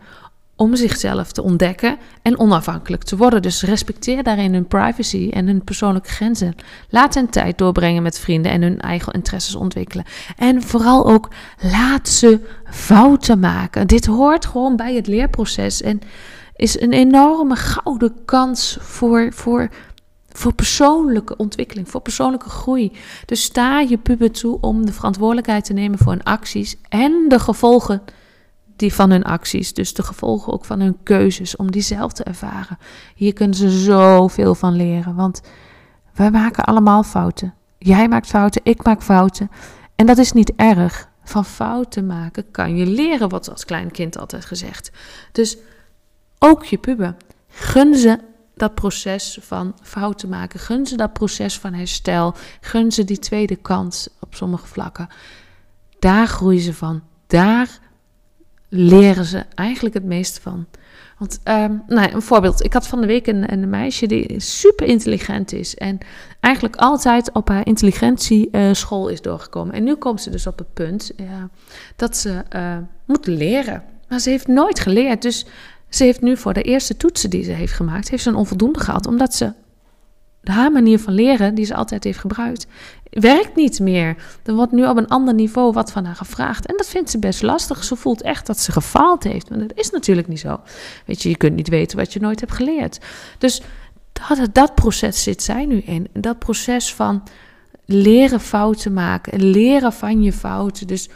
om 0.56 0.76
zichzelf 0.76 1.32
te 1.32 1.42
ontdekken 1.42 1.96
en 2.22 2.38
onafhankelijk 2.38 3.02
te 3.02 3.16
worden. 3.16 3.42
Dus 3.42 3.62
respecteer 3.62 4.22
daarin 4.22 4.52
hun 4.52 4.66
privacy 4.66 5.30
en 5.32 5.46
hun 5.46 5.64
persoonlijke 5.64 6.08
grenzen. 6.08 6.54
Laat 6.88 7.14
hen 7.14 7.30
tijd 7.30 7.58
doorbrengen 7.58 8.02
met 8.02 8.18
vrienden 8.18 8.52
en 8.52 8.62
hun 8.62 8.80
eigen 8.80 9.12
interesses 9.12 9.54
ontwikkelen. 9.54 10.04
En 10.36 10.62
vooral 10.62 11.06
ook 11.06 11.28
laat 11.60 12.08
ze 12.08 12.40
fouten 12.64 13.38
maken. 13.38 13.86
Dit 13.86 14.06
hoort 14.06 14.46
gewoon 14.46 14.76
bij 14.76 14.94
het 14.94 15.06
leerproces 15.06 15.82
en 15.82 16.00
is 16.56 16.80
een 16.80 16.92
enorme 16.92 17.56
gouden 17.56 18.24
kans 18.24 18.76
voor, 18.80 19.32
voor 19.32 19.68
voor 20.32 20.52
persoonlijke 20.54 21.36
ontwikkeling, 21.36 21.88
voor 21.88 22.00
persoonlijke 22.00 22.48
groei. 22.48 22.92
Dus 23.26 23.42
sta 23.42 23.80
je 23.80 23.98
puber 23.98 24.30
toe 24.30 24.58
om 24.60 24.86
de 24.86 24.92
verantwoordelijkheid 24.92 25.64
te 25.64 25.72
nemen 25.72 25.98
voor 25.98 26.12
hun 26.12 26.22
acties 26.22 26.76
en 26.88 27.24
de 27.28 27.38
gevolgen 27.38 28.02
die 28.76 28.94
van 28.94 29.10
hun 29.10 29.22
acties. 29.22 29.74
Dus 29.74 29.94
de 29.94 30.02
gevolgen 30.02 30.52
ook 30.52 30.64
van 30.64 30.80
hun 30.80 30.96
keuzes, 31.02 31.56
om 31.56 31.70
die 31.70 31.82
zelf 31.82 32.12
te 32.12 32.24
ervaren. 32.24 32.78
Hier 33.14 33.32
kunnen 33.32 33.56
ze 33.56 33.70
zoveel 33.70 34.54
van 34.54 34.76
leren, 34.76 35.14
want 35.14 35.40
wij 36.14 36.30
maken 36.30 36.64
allemaal 36.64 37.02
fouten. 37.02 37.54
Jij 37.78 38.08
maakt 38.08 38.26
fouten, 38.26 38.60
ik 38.64 38.84
maak 38.84 39.02
fouten. 39.02 39.50
En 39.94 40.06
dat 40.06 40.18
is 40.18 40.32
niet 40.32 40.52
erg. 40.56 41.10
Van 41.24 41.44
fouten 41.44 42.06
maken 42.06 42.50
kan 42.50 42.76
je 42.76 42.86
leren, 42.86 43.28
wordt 43.28 43.50
als 43.50 43.64
klein 43.64 43.90
kind 43.90 44.18
altijd 44.18 44.44
gezegd. 44.44 44.90
Dus 45.32 45.56
ook 46.38 46.64
je 46.64 46.78
puber. 46.78 47.16
Gun 47.48 47.94
ze 47.94 48.18
dat 48.62 48.74
proces 48.74 49.38
van 49.40 49.74
fouten 49.82 50.28
maken. 50.28 50.60
Gun 50.60 50.86
ze 50.86 50.96
dat 50.96 51.12
proces 51.12 51.58
van 51.58 51.74
herstel. 51.74 52.34
Gun 52.60 52.92
ze 52.92 53.04
die 53.04 53.18
tweede 53.18 53.56
kans 53.56 54.08
op 54.20 54.34
sommige 54.34 54.66
vlakken. 54.66 55.08
Daar 55.98 56.26
groeien 56.26 56.60
ze 56.60 56.74
van. 56.74 57.02
Daar 57.26 57.78
leren 58.68 59.24
ze 59.24 59.44
eigenlijk 59.54 59.94
het 59.94 60.04
meeste 60.04 60.40
van. 60.40 60.66
Want, 61.18 61.40
um, 61.44 61.82
nou, 61.86 62.12
een 62.12 62.22
voorbeeld. 62.22 62.64
Ik 62.64 62.72
had 62.72 62.86
van 62.86 63.00
de 63.00 63.06
week 63.06 63.26
een, 63.26 63.52
een, 63.52 63.70
meisje 63.70 64.06
die 64.06 64.40
super 64.40 64.86
intelligent 64.86 65.52
is. 65.52 65.74
En 65.74 65.98
eigenlijk 66.40 66.76
altijd 66.76 67.32
op 67.32 67.48
haar 67.48 67.66
intelligentieschool 67.66 69.06
uh, 69.06 69.12
is 69.12 69.20
doorgekomen. 69.20 69.74
En 69.74 69.84
nu 69.84 69.94
komt 69.94 70.20
ze 70.20 70.30
dus 70.30 70.46
op 70.46 70.58
het 70.58 70.72
punt 70.74 71.12
dat 71.96 72.16
ze 72.16 72.44
uh, 72.56 72.76
moet 73.04 73.26
leren. 73.26 73.82
Maar 74.08 74.18
ze 74.18 74.30
heeft 74.30 74.46
nooit 74.46 74.80
geleerd. 74.80 75.22
Dus 75.22 75.46
ze 75.94 76.04
heeft 76.04 76.20
nu 76.20 76.36
voor 76.36 76.52
de 76.52 76.62
eerste 76.62 76.96
toetsen 76.96 77.30
die 77.30 77.44
ze 77.44 77.50
heeft 77.50 77.72
gemaakt, 77.72 78.08
heeft 78.08 78.22
ze 78.22 78.28
een 78.28 78.34
onvoldoende 78.34 78.80
gehad, 78.80 79.06
omdat 79.06 79.34
ze 79.34 79.52
haar 80.42 80.72
manier 80.72 80.98
van 80.98 81.12
leren, 81.12 81.54
die 81.54 81.64
ze 81.64 81.74
altijd 81.74 82.04
heeft 82.04 82.18
gebruikt, 82.18 82.66
werkt 83.10 83.56
niet 83.56 83.80
meer. 83.80 84.16
Er 84.44 84.54
wordt 84.54 84.72
nu 84.72 84.86
op 84.86 84.96
een 84.96 85.08
ander 85.08 85.34
niveau 85.34 85.72
wat 85.72 85.92
van 85.92 86.04
haar 86.04 86.16
gevraagd. 86.16 86.66
En 86.66 86.76
dat 86.76 86.88
vindt 86.88 87.10
ze 87.10 87.18
best 87.18 87.42
lastig. 87.42 87.84
Ze 87.84 87.96
voelt 87.96 88.22
echt 88.22 88.46
dat 88.46 88.58
ze 88.58 88.72
gefaald 88.72 89.24
heeft. 89.24 89.50
Maar 89.50 89.58
dat 89.58 89.72
is 89.74 89.90
natuurlijk 89.90 90.28
niet 90.28 90.40
zo. 90.40 90.60
Weet 91.06 91.22
je, 91.22 91.28
je 91.28 91.36
kunt 91.36 91.56
niet 91.56 91.68
weten 91.68 91.98
wat 91.98 92.12
je 92.12 92.20
nooit 92.20 92.40
hebt 92.40 92.52
geleerd. 92.52 92.98
Dus 93.38 93.62
dat, 94.12 94.48
dat 94.52 94.74
proces 94.74 95.22
zit 95.22 95.42
zij 95.42 95.66
nu 95.66 95.78
in. 95.78 96.08
Dat 96.12 96.38
proces 96.38 96.94
van 96.94 97.22
leren 97.84 98.40
fouten 98.40 98.92
maken, 98.92 99.42
leren 99.42 99.92
van 99.92 100.22
je 100.22 100.32
fouten. 100.32 100.86
Dus 100.86 101.08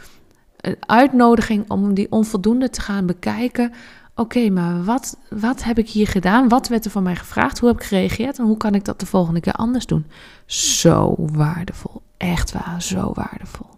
een 0.57 0.77
uitnodiging 0.79 1.69
om 1.69 1.93
die 1.93 2.11
onvoldoende 2.11 2.69
te 2.69 2.81
gaan 2.81 3.05
bekijken 3.05 3.71
oké, 4.17 4.49
maar 4.49 4.83
wat, 4.83 5.17
wat 5.29 5.63
heb 5.63 5.77
ik 5.77 5.89
hier 5.89 6.07
gedaan? 6.07 6.47
Wat 6.47 6.67
werd 6.67 6.85
er 6.85 6.91
van 6.91 7.03
mij 7.03 7.15
gevraagd? 7.15 7.59
Hoe 7.59 7.69
heb 7.69 7.77
ik 7.77 7.85
gereageerd? 7.85 8.39
En 8.39 8.45
hoe 8.45 8.57
kan 8.57 8.75
ik 8.75 8.85
dat 8.85 8.99
de 8.99 9.05
volgende 9.05 9.39
keer 9.39 9.53
anders 9.53 9.85
doen? 9.85 10.05
Zo 10.45 11.15
waardevol. 11.17 12.01
Echt 12.17 12.51
waar, 12.51 12.81
zo 12.81 13.11
waardevol. 13.13 13.69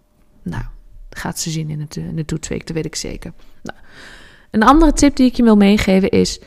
Nou, 0.41 0.63
gaat 1.09 1.39
ze 1.39 1.49
zien 1.49 1.69
in, 1.69 1.79
het, 1.79 1.95
in 1.95 2.15
de 2.15 2.25
toetsweek, 2.25 2.67
dat 2.67 2.75
weet 2.75 2.85
ik 2.85 2.95
zeker. 2.95 3.33
Nou, 3.63 3.77
een 4.51 4.63
andere 4.63 4.93
tip 4.93 5.15
die 5.15 5.27
ik 5.27 5.35
je 5.35 5.43
wil 5.43 5.57
meegeven 5.57 6.09
is... 6.09 6.39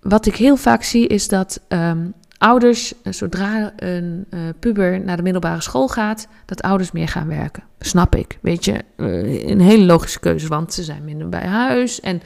Wat 0.00 0.26
ik 0.26 0.36
heel 0.36 0.56
vaak 0.56 0.82
zie 0.82 1.06
is 1.06 1.28
dat 1.28 1.60
ehm, 1.68 2.06
ouders, 2.38 2.94
eh, 3.02 3.12
zodra 3.12 3.72
een 3.76 4.26
uh, 4.30 4.40
puber 4.58 5.00
naar 5.00 5.16
de 5.16 5.22
middelbare 5.22 5.60
school 5.60 5.88
gaat, 5.88 6.28
dat 6.44 6.62
ouders 6.62 6.92
meer 6.92 7.08
gaan 7.08 7.28
werken. 7.28 7.62
Snap 7.78 8.14
ik. 8.14 8.38
Weet 8.40 8.64
je, 8.64 8.84
een 8.96 9.60
hele 9.60 9.84
logische 9.84 10.20
keuze, 10.20 10.48
want 10.48 10.74
ze 10.74 10.82
zijn 10.82 11.04
minder 11.04 11.28
bij 11.28 11.46
huis 11.46 12.00
en 12.00 12.22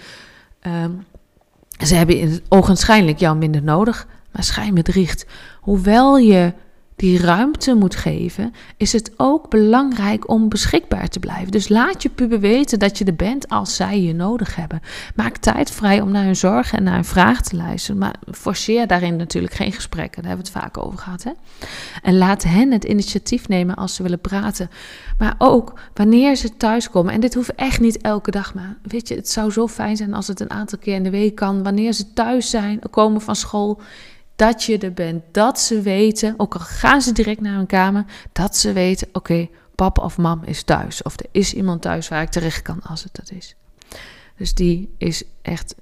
uh, 0.66 0.85
ze 1.87 1.94
hebben 1.94 2.40
ogenschijnlijk 2.49 3.18
jou 3.18 3.37
minder 3.37 3.62
nodig. 3.62 4.06
Maar 4.32 4.44
schijnbedriegt, 4.44 5.26
hoewel 5.61 6.18
je 6.18 6.52
die 6.96 7.20
ruimte 7.20 7.74
moet 7.74 7.96
geven, 7.96 8.52
is 8.76 8.92
het 8.92 9.12
ook 9.16 9.50
belangrijk 9.50 10.28
om 10.28 10.48
beschikbaar 10.48 11.08
te 11.08 11.18
blijven. 11.18 11.50
Dus 11.50 11.68
laat 11.68 12.02
je 12.02 12.08
puber 12.08 12.40
weten 12.40 12.78
dat 12.78 12.98
je 12.98 13.04
er 13.04 13.14
bent 13.14 13.48
als 13.48 13.76
zij 13.76 14.02
je 14.02 14.14
nodig 14.14 14.56
hebben. 14.56 14.80
Maak 15.14 15.36
tijd 15.36 15.70
vrij 15.70 16.00
om 16.00 16.10
naar 16.10 16.24
hun 16.24 16.36
zorgen 16.36 16.78
en 16.78 16.84
naar 16.84 16.94
hun 16.94 17.04
vragen 17.04 17.44
te 17.44 17.56
luisteren. 17.56 17.98
Maar 18.00 18.14
forceer 18.32 18.86
daarin 18.86 19.16
natuurlijk 19.16 19.54
geen 19.54 19.72
gesprekken. 19.72 20.22
Daar 20.22 20.30
hebben 20.30 20.52
we 20.52 20.58
het 20.58 20.64
vaak 20.64 20.84
over 20.84 20.98
gehad. 20.98 21.22
Hè? 21.22 21.30
En 22.02 22.18
laat 22.18 22.42
hen 22.42 22.72
het 22.72 22.84
initiatief 22.84 23.48
nemen 23.48 23.74
als 23.74 23.94
ze 23.94 24.02
willen 24.02 24.20
praten. 24.20 24.70
Maar 25.18 25.34
ook 25.38 25.80
wanneer 25.94 26.36
ze 26.36 26.56
thuiskomen. 26.56 27.12
En 27.12 27.20
dit 27.20 27.34
hoeft 27.34 27.54
echt 27.54 27.80
niet 27.80 28.00
elke 28.00 28.30
dag. 28.30 28.54
Maar 28.54 28.76
weet 28.82 29.08
je, 29.08 29.14
het 29.14 29.28
zou 29.28 29.50
zo 29.50 29.68
fijn 29.68 29.96
zijn 29.96 30.14
als 30.14 30.26
het 30.26 30.40
een 30.40 30.50
aantal 30.50 30.78
keer 30.78 30.94
in 30.94 31.02
de 31.02 31.10
week 31.10 31.34
kan. 31.34 31.62
Wanneer 31.62 31.92
ze 31.92 32.12
thuis 32.12 32.50
zijn, 32.50 32.80
komen 32.90 33.20
van 33.20 33.36
school 33.36 33.80
dat 34.37 34.62
je 34.62 34.78
er 34.78 34.93
bent. 34.93 35.23
Dat 35.33 35.61
ze 35.61 35.81
weten, 35.81 36.35
ook 36.37 36.55
al 36.55 36.61
gaan 36.61 37.02
ze 37.02 37.12
direct 37.12 37.40
naar 37.40 37.57
hun 37.57 37.66
kamer, 37.66 38.05
dat 38.33 38.57
ze 38.57 38.73
weten: 38.73 39.09
oké, 39.12 39.49
papa 39.75 40.02
of 40.02 40.19
mam 40.19 40.43
is 40.45 40.62
thuis. 40.62 41.02
Of 41.02 41.19
er 41.21 41.26
is 41.31 41.55
iemand 41.55 41.83
thuis 41.83 42.09
waar 42.09 42.23
ik 42.23 42.31
terecht 42.31 42.62
kan 42.62 42.83
als 42.83 43.02
het 43.02 43.14
dat 43.14 43.31
is. 43.31 43.57
Dus 44.37 44.55
die 44.55 44.95
is 44.99 45.25
echt, 45.43 45.75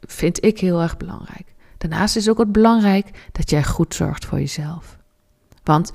vind 0.00 0.44
ik 0.44 0.60
heel 0.60 0.82
erg 0.82 0.96
belangrijk. 0.96 1.54
Daarnaast 1.78 2.16
is 2.16 2.28
ook 2.28 2.38
het 2.38 2.52
belangrijk 2.52 3.28
dat 3.32 3.50
jij 3.50 3.64
goed 3.64 3.94
zorgt 3.94 4.24
voor 4.24 4.38
jezelf. 4.38 4.98
Want 5.62 5.92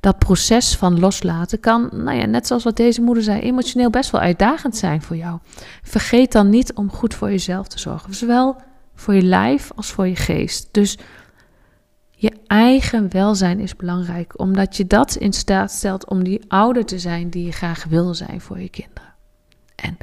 dat 0.00 0.18
proces 0.18 0.76
van 0.76 1.00
loslaten 1.00 1.60
kan, 1.60 1.90
nou 1.92 2.18
ja, 2.18 2.26
net 2.26 2.46
zoals 2.46 2.64
wat 2.64 2.76
deze 2.76 3.00
moeder 3.00 3.22
zei, 3.22 3.40
emotioneel 3.40 3.90
best 3.90 4.10
wel 4.10 4.20
uitdagend 4.20 4.76
zijn 4.76 5.02
voor 5.02 5.16
jou. 5.16 5.38
Vergeet 5.82 6.32
dan 6.32 6.48
niet 6.48 6.72
om 6.72 6.90
goed 6.90 7.14
voor 7.14 7.30
jezelf 7.30 7.68
te 7.68 7.78
zorgen. 7.78 8.14
Zowel 8.14 8.56
voor 8.98 9.14
je 9.14 9.22
lijf 9.22 9.70
als 9.74 9.90
voor 9.90 10.06
je 10.06 10.16
geest. 10.16 10.68
Dus 10.72 10.98
je 12.10 12.32
eigen 12.46 13.10
welzijn 13.12 13.60
is 13.60 13.76
belangrijk, 13.76 14.38
omdat 14.38 14.76
je 14.76 14.86
dat 14.86 15.14
in 15.14 15.32
staat 15.32 15.70
stelt 15.70 16.08
om 16.08 16.24
die 16.24 16.44
ouder 16.48 16.84
te 16.84 16.98
zijn 16.98 17.30
die 17.30 17.44
je 17.44 17.52
graag 17.52 17.84
wil 17.84 18.14
zijn 18.14 18.40
voor 18.40 18.60
je 18.60 18.68
kinderen. 18.68 19.14
En 19.74 19.96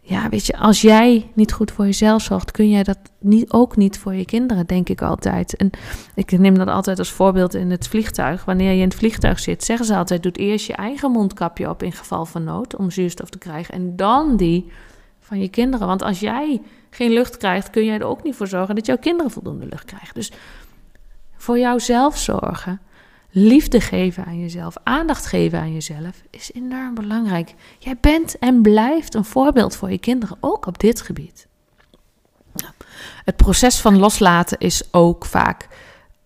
ja, 0.00 0.28
weet 0.28 0.46
je, 0.46 0.56
als 0.56 0.80
jij 0.80 1.30
niet 1.34 1.52
goed 1.52 1.70
voor 1.70 1.84
jezelf 1.84 2.22
zorgt, 2.22 2.50
kun 2.50 2.70
jij 2.70 2.82
dat 2.82 2.98
niet, 3.18 3.52
ook 3.52 3.76
niet 3.76 3.98
voor 3.98 4.14
je 4.14 4.24
kinderen, 4.24 4.66
denk 4.66 4.88
ik 4.88 5.02
altijd. 5.02 5.56
En 5.56 5.70
ik 6.14 6.38
neem 6.38 6.58
dat 6.58 6.68
altijd 6.68 6.98
als 6.98 7.12
voorbeeld 7.12 7.54
in 7.54 7.70
het 7.70 7.88
vliegtuig. 7.88 8.44
Wanneer 8.44 8.72
je 8.72 8.80
in 8.80 8.88
het 8.88 8.94
vliegtuig 8.94 9.38
zit, 9.38 9.64
zeggen 9.64 9.86
ze 9.86 9.96
altijd: 9.96 10.22
doe 10.22 10.32
eerst 10.32 10.66
je 10.66 10.72
eigen 10.72 11.10
mondkapje 11.10 11.68
op 11.68 11.82
in 11.82 11.92
geval 11.92 12.26
van 12.26 12.44
nood 12.44 12.76
om 12.76 12.90
zuurstof 12.90 13.30
te 13.30 13.38
krijgen 13.38 13.74
en 13.74 13.96
dan 13.96 14.36
die 14.36 14.70
van 15.20 15.40
je 15.40 15.48
kinderen. 15.48 15.86
Want 15.86 16.02
als 16.02 16.20
jij 16.20 16.60
geen 16.96 17.10
lucht 17.10 17.36
krijgt, 17.36 17.70
kun 17.70 17.84
jij 17.84 17.98
er 17.98 18.06
ook 18.06 18.22
niet 18.22 18.34
voor 18.34 18.46
zorgen 18.46 18.74
dat 18.74 18.86
jouw 18.86 18.98
kinderen 18.98 19.30
voldoende 19.30 19.66
lucht 19.66 19.84
krijgen. 19.84 20.14
Dus 20.14 20.32
voor 21.36 21.58
jouzelf 21.58 22.18
zorgen, 22.18 22.80
liefde 23.30 23.80
geven 23.80 24.24
aan 24.24 24.40
jezelf, 24.40 24.74
aandacht 24.82 25.26
geven 25.26 25.58
aan 25.58 25.72
jezelf 25.72 26.22
is 26.30 26.52
enorm 26.52 26.94
belangrijk. 26.94 27.54
Jij 27.78 27.96
bent 28.00 28.38
en 28.38 28.62
blijft 28.62 29.14
een 29.14 29.24
voorbeeld 29.24 29.76
voor 29.76 29.90
je 29.90 29.98
kinderen, 29.98 30.36
ook 30.40 30.66
op 30.66 30.78
dit 30.78 31.00
gebied. 31.00 31.46
Het 33.24 33.36
proces 33.36 33.80
van 33.80 33.98
loslaten 33.98 34.58
is 34.58 34.82
ook 34.90 35.24
vaak 35.24 35.68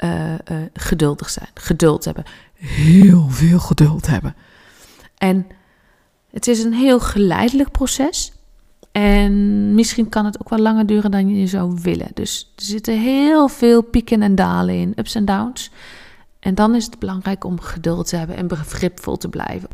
uh, 0.05 0.31
uh, 0.31 0.37
geduldig 0.73 1.31
zijn, 1.31 1.49
geduld 1.55 2.05
hebben, 2.05 2.25
heel 2.55 3.29
veel 3.29 3.59
geduld 3.59 4.07
hebben. 4.07 4.37
En 5.19 5.47
het 6.31 6.47
is 6.47 6.63
een 6.65 6.73
heel 6.73 7.01
geleidelijk 7.01 7.71
proces. 7.71 8.33
En 9.01 9.75
misschien 9.75 10.09
kan 10.09 10.25
het 10.25 10.41
ook 10.41 10.49
wel 10.49 10.59
langer 10.59 10.87
duren 10.87 11.11
dan 11.11 11.29
je 11.29 11.47
zou 11.47 11.79
willen. 11.83 12.11
Dus 12.15 12.53
er 12.57 12.65
zitten 12.65 13.01
heel 13.01 13.49
veel 13.49 13.83
pieken 13.83 14.23
en 14.23 14.35
dalen 14.35 14.75
in, 14.75 14.93
ups 14.97 15.15
en 15.15 15.25
downs. 15.25 15.71
En 16.41 16.55
dan 16.55 16.75
is 16.75 16.85
het 16.85 16.99
belangrijk 16.99 17.45
om 17.45 17.61
geduld 17.61 18.09
te 18.09 18.17
hebben 18.17 18.37
en 18.37 18.49
begripvol 18.49 19.17
te 19.17 19.29
blijven. 19.29 19.69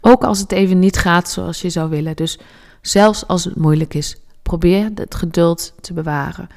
Ook 0.00 0.24
als 0.24 0.38
het 0.38 0.52
even 0.52 0.78
niet 0.78 0.98
gaat 0.98 1.28
zoals 1.28 1.60
je 1.60 1.70
zou 1.70 1.90
willen. 1.90 2.16
Dus 2.16 2.38
zelfs 2.80 3.26
als 3.26 3.44
het 3.44 3.56
moeilijk 3.56 3.94
is, 3.94 4.16
probeer 4.42 4.90
het 4.94 5.14
geduld 5.14 5.72
te 5.80 5.92
bewaren. 5.92 6.48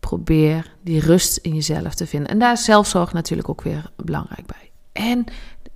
Probeer 0.00 0.72
die 0.82 1.00
rust 1.00 1.36
in 1.36 1.54
jezelf 1.54 1.94
te 1.94 2.06
vinden. 2.06 2.30
En 2.30 2.38
daar 2.38 2.52
is 2.52 2.64
zelfzorg 2.64 3.12
natuurlijk 3.12 3.48
ook 3.48 3.62
weer 3.62 3.90
belangrijk 3.96 4.46
bij. 4.46 4.70
En 4.92 5.24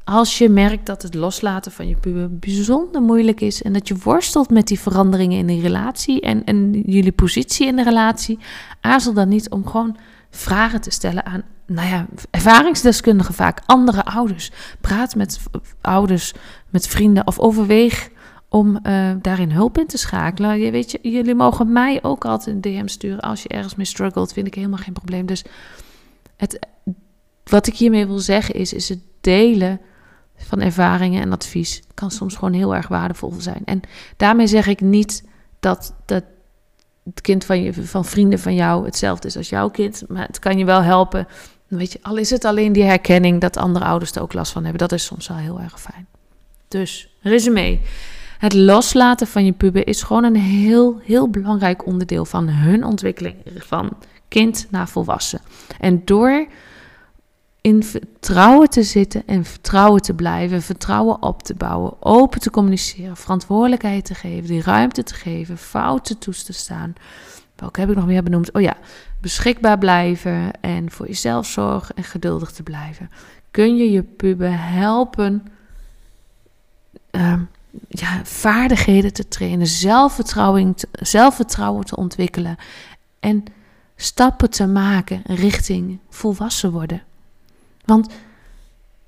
als 0.09 0.39
je 0.39 0.49
merkt 0.49 0.87
dat 0.87 1.03
het 1.03 1.15
loslaten 1.15 1.73
van 1.73 1.89
je 1.89 1.97
puber 1.97 2.39
bijzonder 2.39 3.03
moeilijk 3.03 3.41
is 3.41 3.63
en 3.63 3.73
dat 3.73 3.89
je 3.89 3.97
worstelt 3.97 4.51
met 4.51 4.67
die 4.67 4.81
veranderingen 4.81 5.39
in 5.39 5.47
de 5.47 5.61
relatie 5.61 6.21
en, 6.21 6.45
en 6.45 6.81
jullie 6.81 7.13
positie 7.13 7.67
in 7.67 7.77
de 7.77 7.83
relatie, 7.83 8.39
aarzel 8.81 9.13
dan 9.13 9.29
niet 9.29 9.51
om 9.51 9.67
gewoon 9.67 9.97
vragen 10.31 10.81
te 10.81 10.91
stellen 10.91 11.27
aan, 11.27 11.43
nou 11.67 11.89
ja, 11.89 12.07
ervaringsdeskundigen 12.31 13.35
vaak, 13.35 13.61
andere 13.67 14.05
ouders. 14.05 14.51
Praat 14.81 15.15
met 15.15 15.41
ouders, 15.81 16.33
met 16.71 16.87
vrienden 16.87 17.27
of 17.27 17.39
overweeg 17.39 18.09
om 18.49 18.79
uh, 18.83 19.11
daarin 19.23 19.51
hulp 19.51 19.79
in 19.79 19.87
te 19.87 19.99
schakelen. 19.99 20.59
Je 20.59 20.71
weet 20.71 20.91
je, 20.91 20.99
jullie 21.03 21.35
mogen 21.35 21.73
mij 21.73 22.03
ook 22.03 22.25
altijd 22.25 22.55
een 22.55 22.61
DM 22.61 22.87
sturen 22.87 23.21
als 23.21 23.43
je 23.43 23.49
ergens 23.49 23.75
mee 23.75 23.87
struggelt, 23.87 24.33
vind 24.33 24.47
ik 24.47 24.55
helemaal 24.55 24.79
geen 24.79 24.93
probleem. 24.93 25.27
Dus 25.27 25.45
het, 26.37 26.59
wat 27.45 27.67
ik 27.67 27.75
hiermee 27.75 28.07
wil 28.07 28.19
zeggen 28.19 28.55
is, 28.55 28.73
is 28.73 28.89
het 28.89 29.01
delen 29.21 29.81
van 30.39 30.61
ervaringen 30.61 31.23
en 31.23 31.33
advies 31.33 31.83
kan 31.95 32.11
soms 32.11 32.35
gewoon 32.35 32.53
heel 32.53 32.75
erg 32.75 32.89
waardevol 32.89 33.33
zijn. 33.39 33.63
En 33.65 33.81
daarmee 34.17 34.47
zeg 34.47 34.67
ik 34.67 34.81
niet 34.81 35.25
dat, 35.61 35.95
dat 36.07 36.25
het 37.05 37.21
kind 37.21 37.45
van, 37.45 37.63
je, 37.63 37.75
van 37.75 38.05
vrienden 38.05 38.39
van 38.39 38.55
jou 38.55 38.85
hetzelfde 38.85 39.29
is 39.29 39.37
als 39.37 39.49
jouw 39.49 39.69
kind, 39.69 40.03
maar 40.09 40.27
het 40.27 40.39
kan 40.39 40.59
je 40.59 40.65
wel 40.65 40.83
helpen. 40.83 41.27
Weet 41.67 41.93
je, 41.93 41.99
al 42.03 42.17
is 42.17 42.31
het 42.31 42.45
alleen 42.45 42.73
die 42.73 42.85
herkenning 42.85 43.41
dat 43.41 43.57
andere 43.57 43.85
ouders 43.85 44.13
er 44.13 44.23
ook 44.23 44.33
last 44.33 44.53
van 44.53 44.63
hebben, 44.63 44.89
dat 44.89 44.99
is 44.99 45.05
soms 45.05 45.29
wel 45.29 45.37
heel 45.37 45.61
erg 45.61 45.81
fijn. 45.81 46.07
Dus, 46.69 47.17
resume. 47.21 47.79
Het 48.39 48.55
loslaten 48.55 49.27
van 49.27 49.45
je 49.45 49.53
puber 49.53 49.87
is 49.87 50.03
gewoon 50.03 50.25
een 50.25 50.37
heel, 50.37 51.01
heel 51.03 51.31
belangrijk 51.31 51.87
onderdeel 51.87 52.25
van 52.25 52.49
hun 52.49 52.85
ontwikkeling, 52.85 53.37
van 53.57 53.97
kind 54.29 54.67
naar 54.71 54.89
volwassen. 54.89 55.41
En 55.81 56.03
door 56.05 56.47
in 57.69 57.83
vertrouwen 57.83 58.71
te 58.71 58.83
zitten 58.83 59.23
en 59.27 59.45
vertrouwen 59.45 60.03
te 60.03 60.15
blijven, 60.15 60.63
vertrouwen 60.63 61.23
op 61.23 61.43
te 61.43 61.55
bouwen, 61.55 62.03
open 62.03 62.41
te 62.41 62.51
communiceren, 62.51 63.17
verantwoordelijkheid 63.17 64.05
te 64.05 64.15
geven, 64.15 64.49
die 64.49 64.63
ruimte 64.63 65.03
te 65.03 65.15
geven, 65.15 65.59
fouten 65.59 66.19
toe 66.19 66.35
te 66.35 66.53
staan. 66.53 66.95
Welke 67.57 67.81
heb 67.81 67.89
ik 67.91 67.97
nog 67.97 68.07
meer 68.07 68.23
benoemd? 68.23 68.53
Oh 68.53 68.63
ja, 68.63 68.77
beschikbaar 69.21 69.79
blijven 69.79 70.61
en 70.61 70.91
voor 70.91 71.07
jezelf 71.07 71.47
zorgen 71.47 71.97
en 71.97 72.05
geduldig 72.05 72.51
te 72.51 72.63
blijven. 72.63 73.11
Kun 73.51 73.77
je 73.77 73.91
je 73.91 74.03
puber 74.03 74.53
helpen 74.53 75.47
uh, 77.11 77.41
ja, 77.89 78.25
vaardigheden 78.25 79.13
te 79.13 79.29
trainen, 79.29 79.67
zelfvertrouwen 79.67 80.75
zelfvertrouwen 80.93 81.85
te 81.85 81.97
ontwikkelen 81.97 82.57
en 83.21 83.45
stappen 83.97 84.51
te 84.51 84.67
maken 84.67 85.23
richting 85.27 85.99
volwassen 86.09 86.73
worden. 86.73 87.03
Want 87.89 88.09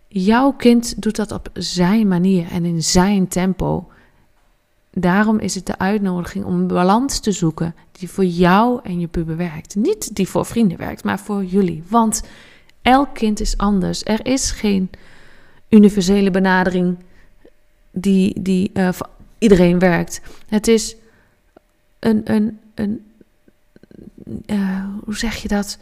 jouw 0.08 0.52
kind 0.52 1.02
doet 1.02 1.16
dat 1.16 1.32
op 1.32 1.50
zijn 1.52 2.08
manier 2.08 2.50
en 2.50 2.64
in 2.64 2.82
zijn 2.82 3.28
tempo. 3.28 3.88
Daarom 4.90 5.38
is 5.38 5.54
het 5.54 5.66
de 5.66 5.78
uitnodiging 5.78 6.44
om 6.44 6.54
een 6.54 6.66
balans 6.66 7.20
te 7.20 7.32
zoeken 7.32 7.74
die 7.92 8.08
voor 8.08 8.24
jou 8.24 8.80
en 8.82 9.00
je 9.00 9.06
puber 9.06 9.36
werkt. 9.36 9.74
Niet 9.74 10.16
die 10.16 10.28
voor 10.28 10.46
vrienden 10.46 10.78
werkt, 10.78 11.04
maar 11.04 11.18
voor 11.18 11.44
jullie. 11.44 11.82
Want 11.88 12.22
elk 12.82 13.14
kind 13.14 13.40
is 13.40 13.56
anders. 13.56 14.04
Er 14.04 14.26
is 14.26 14.50
geen 14.50 14.90
universele 15.68 16.30
benadering 16.30 16.96
die, 17.90 18.42
die 18.42 18.70
uh, 18.74 18.92
voor 18.92 19.08
iedereen 19.38 19.78
werkt. 19.78 20.20
Het 20.48 20.68
is 20.68 20.96
een, 21.98 22.20
een, 22.24 22.58
een 22.74 23.04
uh, 24.46 24.84
hoe 25.04 25.16
zeg 25.16 25.36
je 25.36 25.48
dat? 25.48 25.78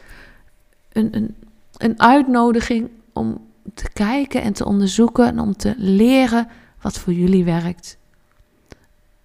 Een, 0.93 1.17
een, 1.17 1.35
een 1.79 2.01
uitnodiging 2.01 2.91
om 3.13 3.47
te 3.75 3.91
kijken 3.93 4.43
en 4.43 4.53
te 4.53 4.65
onderzoeken 4.65 5.27
en 5.27 5.39
om 5.39 5.57
te 5.57 5.75
leren 5.77 6.49
wat 6.81 6.99
voor 6.99 7.13
jullie 7.13 7.45
werkt. 7.45 7.99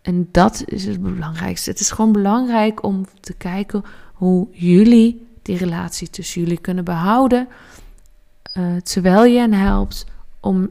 En 0.02 0.30
dat 0.32 0.64
is 0.66 0.86
het 0.86 1.02
belangrijkste. 1.02 1.70
Het 1.70 1.80
is 1.80 1.92
gewoon 1.92 2.12
belangrijk 2.12 2.84
om 2.84 3.06
te 3.20 3.34
kijken 3.34 3.84
hoe 4.14 4.48
jullie 4.52 5.28
die 5.42 5.58
relatie 5.58 6.10
tussen 6.10 6.42
jullie 6.42 6.62
kunnen 6.62 6.84
behouden. 6.84 7.48
Uh, 8.58 8.76
terwijl 8.76 9.24
je 9.24 9.40
hen 9.40 9.54
helpt 9.54 10.06
om 10.40 10.70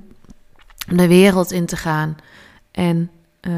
de 0.87 1.09
wereld 1.09 1.51
in 1.51 1.67
te 1.67 1.77
gaan 1.77 2.17
en 2.71 3.11
uh, 3.49 3.55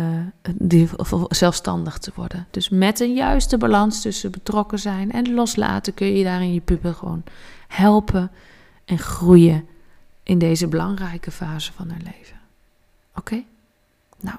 die, 0.55 0.89
zelfstandig 1.29 1.99
te 1.99 2.13
worden. 2.15 2.47
Dus 2.51 2.69
met 2.69 3.01
een 3.01 3.15
juiste 3.15 3.59
balans 3.59 4.03
tussen 4.03 4.31
betrokken 4.31 4.79
zijn 4.79 5.13
en 5.13 5.35
loslaten 5.35 5.95
kun 5.95 6.17
je 6.17 6.25
daarin 6.25 6.55
je 6.55 6.61
puber 6.61 6.95
gewoon 6.95 7.23
helpen 7.69 8.31
en 8.85 8.99
groeien 8.99 9.67
in 10.23 10.39
deze 10.39 10.69
belangrijke 10.69 11.31
fase 11.31 11.73
van 11.73 11.89
hun 11.89 12.03
leven. 12.05 12.37
Oké? 13.15 13.43
Nou, 14.21 14.37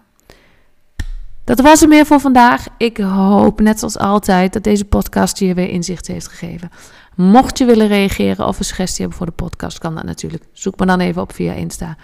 dat 1.44 1.60
was 1.60 1.82
er 1.82 1.88
meer 1.88 2.06
voor 2.06 2.20
vandaag. 2.20 2.66
Ik 2.78 2.98
hoop, 2.98 3.60
net 3.60 3.80
zoals 3.80 3.98
altijd, 3.98 4.54
dat 4.54 4.64
deze 4.64 4.86
podcast 4.86 5.40
je 5.40 5.54
weer 5.54 5.70
inzicht 5.70 6.08
heeft 6.08 6.28
gegeven. 6.28 6.70
Mocht 7.16 7.58
je 7.58 7.66
willen 7.66 7.88
reageren 7.88 8.48
of 8.48 8.60
een 8.60 8.66
suggestie 8.66 9.00
hebben 9.00 9.18
voor 9.18 9.25
de 9.25 9.32
podcast, 9.32 9.78
kan 9.78 9.96
dat 9.96 10.04
natuurlijk. 10.04 10.44
Zoek 10.52 10.80
me 10.80 10.86
dan 10.86 11.00
even 11.00 11.22
op 11.22 11.34
via 11.34 11.54
Insta. 11.54 11.98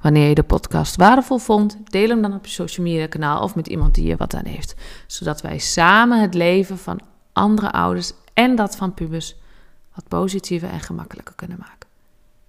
Wanneer 0.00 0.28
je 0.28 0.34
de 0.34 0.42
podcast 0.42 0.96
waardevol 0.96 1.38
vond, 1.38 1.76
deel 1.84 2.08
hem 2.08 2.22
dan 2.22 2.34
op 2.34 2.46
je 2.46 2.52
social 2.52 2.86
media 2.86 3.06
kanaal 3.06 3.42
of 3.42 3.54
met 3.54 3.66
iemand 3.66 3.94
die 3.94 4.06
je 4.06 4.16
wat 4.16 4.34
aan 4.34 4.46
heeft. 4.46 4.74
Zodat 5.06 5.40
wij 5.40 5.58
samen 5.58 6.20
het 6.20 6.34
leven 6.34 6.78
van 6.78 7.00
andere 7.32 7.72
ouders 7.72 8.12
en 8.34 8.56
dat 8.56 8.76
van 8.76 8.94
pubers 8.94 9.34
wat 9.94 10.08
positiever 10.08 10.68
en 10.68 10.80
gemakkelijker 10.80 11.34
kunnen 11.34 11.58
maken. 11.60 11.88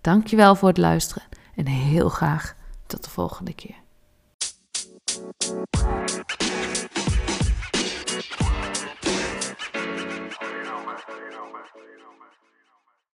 Dankjewel 0.01 0.55
voor 0.55 0.67
het 0.67 0.77
luisteren 0.77 1.23
en 1.55 1.65
heel 1.65 2.09
graag 2.09 2.55
tot 2.85 3.03
de 3.03 3.09
volgende 3.09 3.53
keer. 3.53 3.75